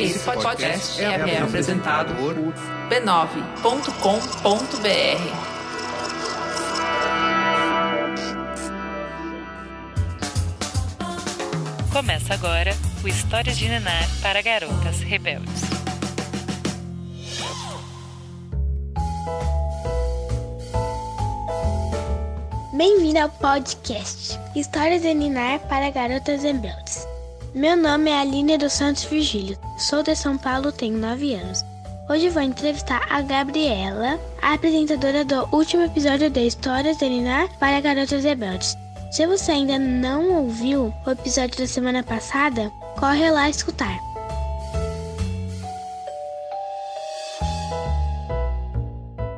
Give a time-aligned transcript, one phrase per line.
[0.00, 2.34] Esse podcast é, é apresentado por
[2.88, 3.82] b9.com.br.
[11.92, 12.70] Começa agora
[13.02, 15.62] o Histórias de Nenar para Garotas Rebeldes.
[22.72, 27.07] Bem-vindo ao podcast Histórias de Ninar para Garotas Rebeldes.
[27.54, 31.64] Meu nome é Aline dos Santos Virgílio, sou de São Paulo, tenho 9 anos.
[32.08, 37.80] Hoje vou entrevistar a Gabriela, a apresentadora do último episódio de Histórias de Ninar para
[37.80, 38.76] Garotas Rebeldes.
[39.10, 43.98] Se você ainda não ouviu o episódio da semana passada, corre lá escutar.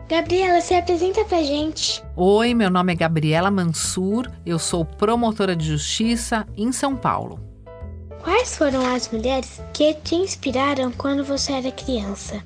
[0.09, 2.03] Gabriela, se apresenta pra gente.
[2.17, 7.50] Oi, meu nome é Gabriela Mansur, eu sou promotora de justiça em São Paulo.
[8.41, 12.43] Quais foram as mulheres que te inspiraram quando você era criança?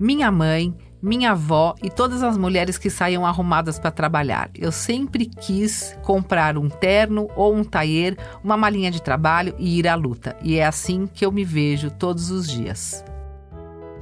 [0.00, 4.48] Minha mãe, minha avó e todas as mulheres que saíam arrumadas para trabalhar.
[4.54, 9.86] Eu sempre quis comprar um terno ou um taier, uma malinha de trabalho e ir
[9.86, 10.34] à luta.
[10.42, 13.04] E é assim que eu me vejo todos os dias.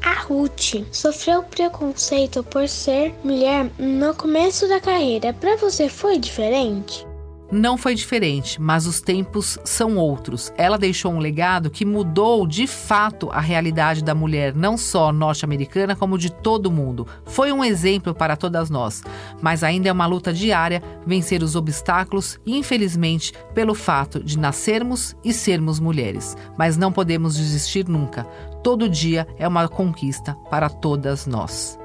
[0.04, 5.32] A Ruth sofreu preconceito por ser mulher no começo da carreira.
[5.32, 7.04] Para você foi diferente?
[7.52, 10.50] Não foi diferente, mas os tempos são outros.
[10.56, 15.94] Ela deixou um legado que mudou de fato a realidade da mulher, não só norte-americana,
[15.94, 17.06] como de todo mundo.
[17.26, 19.02] Foi um exemplo para todas nós,
[19.42, 25.30] mas ainda é uma luta diária vencer os obstáculos, infelizmente, pelo fato de nascermos e
[25.30, 26.34] sermos mulheres.
[26.56, 28.24] Mas não podemos desistir nunca.
[28.62, 31.78] Todo dia é uma conquista para todas nós.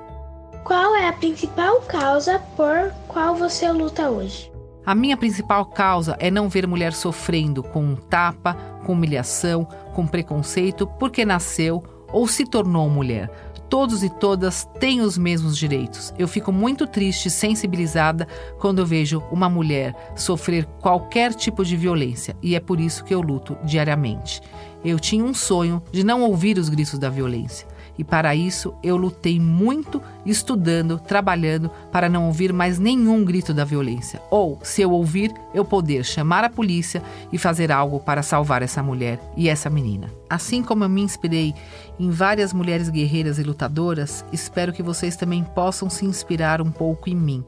[0.64, 4.56] Qual é a principal causa por qual você luta hoje?
[4.88, 8.54] A minha principal causa é não ver mulher sofrendo com um tapa,
[8.86, 13.30] com humilhação, com preconceito porque nasceu ou se tornou mulher.
[13.68, 16.14] Todos e todas têm os mesmos direitos.
[16.18, 18.30] Eu fico muito triste e sensibilizada
[18.60, 23.20] quando vejo uma mulher sofrer qualquer tipo de violência e é por isso que eu
[23.20, 24.40] luto diariamente.
[24.86, 27.68] Eu tinha um sonho de não ouvir os gritos da violência.
[27.98, 33.66] E para isso eu lutei muito, estudando, trabalhando para não ouvir mais nenhum grito da
[33.66, 34.22] violência.
[34.30, 38.84] Ou, se eu ouvir, eu poder chamar a polícia e fazer algo para salvar essa
[38.84, 40.12] mulher e essa menina.
[40.30, 41.54] Assim como eu me inspirei
[42.00, 47.10] em várias mulheres guerreiras e lutadoras, espero que vocês também possam se inspirar um pouco
[47.10, 47.44] em mim.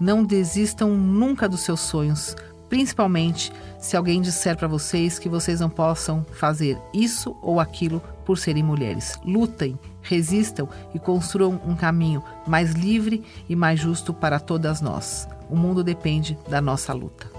[0.00, 2.34] Não desistam nunca dos seus sonhos,
[2.68, 8.38] principalmente se alguém disser para vocês que vocês não possam fazer isso ou aquilo por
[8.38, 9.18] serem mulheres.
[9.24, 15.28] Lutem, resistam e construam um caminho mais livre e mais justo para todas nós.
[15.48, 17.30] O mundo depende da nossa luta.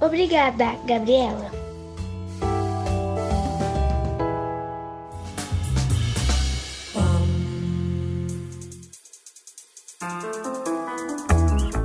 [0.00, 1.66] Obrigada, Gabriela.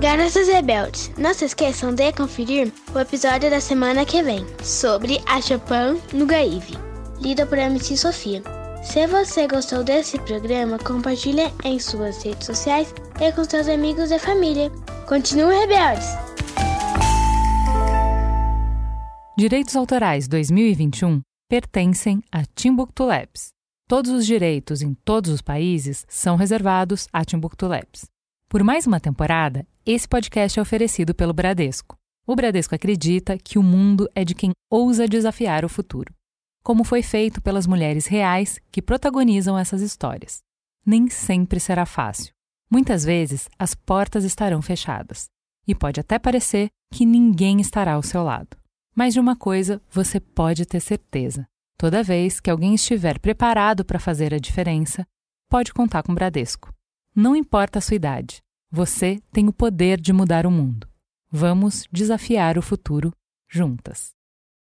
[0.02, 5.40] Garotas Rebeldes, não se esqueçam de conferir o episódio da semana que vem sobre a
[5.40, 6.76] Chopin no Gaíve,
[7.22, 8.42] lida por MC Sofia.
[8.84, 14.18] Se você gostou desse programa, compartilhe em suas redes sociais e com seus amigos e
[14.18, 14.72] família.
[15.08, 16.08] Continue rebeldes!
[19.38, 23.50] Direitos Autorais 2021 pertencem a Timbuktu Labs.
[23.88, 28.06] Todos os direitos em todos os países são reservados a Timbuktu Labs.
[28.50, 31.98] Por mais uma temporada, esse podcast é oferecido pelo Bradesco.
[32.28, 36.14] O Bradesco acredita que o mundo é de quem ousa desafiar o futuro,
[36.64, 40.42] como foi feito pelas mulheres reais que protagonizam essas histórias.
[40.86, 42.34] Nem sempre será fácil.
[42.70, 45.30] Muitas vezes as portas estarão fechadas
[45.68, 48.58] e pode até parecer que ninguém estará ao seu lado.
[48.96, 54.00] Mas de uma coisa você pode ter certeza: toda vez que alguém estiver preparado para
[54.00, 55.06] fazer a diferença,
[55.50, 56.74] pode contar com o Bradesco.
[57.16, 60.88] Não importa a sua idade, você tem o poder de mudar o mundo.
[61.30, 63.12] Vamos desafiar o futuro
[63.50, 64.12] juntas.